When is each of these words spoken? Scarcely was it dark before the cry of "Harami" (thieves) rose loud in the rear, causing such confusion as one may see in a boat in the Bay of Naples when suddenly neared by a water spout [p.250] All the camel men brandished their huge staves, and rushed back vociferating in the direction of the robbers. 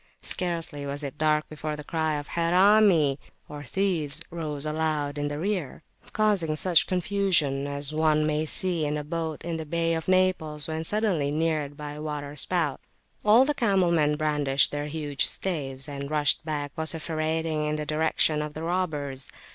Scarcely 0.23 0.83
was 0.87 1.03
it 1.03 1.19
dark 1.19 1.47
before 1.47 1.75
the 1.75 1.83
cry 1.83 2.15
of 2.17 2.29
"Harami" 2.29 3.19
(thieves) 3.65 4.19
rose 4.31 4.65
loud 4.65 5.19
in 5.19 5.27
the 5.27 5.37
rear, 5.37 5.83
causing 6.11 6.55
such 6.55 6.87
confusion 6.87 7.67
as 7.67 7.93
one 7.93 8.25
may 8.25 8.47
see 8.47 8.83
in 8.83 8.97
a 8.97 9.03
boat 9.03 9.45
in 9.45 9.57
the 9.57 9.63
Bay 9.67 9.93
of 9.93 10.07
Naples 10.07 10.67
when 10.67 10.83
suddenly 10.83 11.29
neared 11.29 11.77
by 11.77 11.91
a 11.91 12.01
water 12.01 12.35
spout 12.35 12.81
[p.250] 13.23 13.29
All 13.29 13.45
the 13.45 13.53
camel 13.53 13.91
men 13.91 14.15
brandished 14.17 14.71
their 14.71 14.87
huge 14.87 15.27
staves, 15.27 15.87
and 15.87 16.09
rushed 16.09 16.43
back 16.43 16.73
vociferating 16.73 17.65
in 17.65 17.75
the 17.75 17.85
direction 17.85 18.41
of 18.41 18.55
the 18.55 18.63
robbers. 18.63 19.31